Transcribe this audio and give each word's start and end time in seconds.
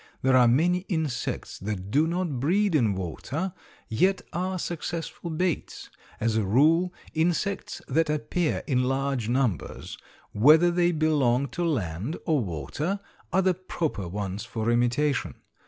There 0.23 0.35
are 0.35 0.47
many 0.47 0.79
insects 0.89 1.59
that 1.59 1.91
do 1.91 2.07
not 2.07 2.39
breed 2.39 2.73
in 2.73 2.95
water, 2.95 3.53
yet 3.87 4.23
are 4.33 4.57
successful 4.57 5.29
baits. 5.29 5.91
As 6.19 6.35
a 6.35 6.43
rule, 6.43 6.91
insects 7.13 7.83
that 7.87 8.09
appear 8.09 8.63
in 8.65 8.81
large 8.85 9.29
numbers, 9.29 9.99
whether 10.31 10.71
they 10.71 10.91
belong 10.91 11.49
to 11.49 11.63
land 11.63 12.17
or 12.25 12.43
water, 12.43 12.99
are 13.31 13.43
the 13.43 13.53
proper 13.53 14.07
ones 14.07 14.43
for 14.43 14.71
imitation. 14.71 15.35